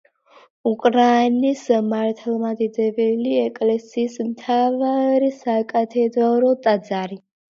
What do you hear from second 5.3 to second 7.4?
საკათედრო ტაძარი.